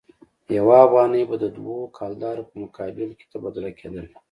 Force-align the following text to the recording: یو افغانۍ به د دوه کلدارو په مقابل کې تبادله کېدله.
یو 0.57 0.67
افغانۍ 0.85 1.23
به 1.29 1.35
د 1.43 1.45
دوه 1.57 1.75
کلدارو 1.97 2.47
په 2.49 2.55
مقابل 2.63 3.09
کې 3.17 3.25
تبادله 3.31 3.71
کېدله. 3.79 4.11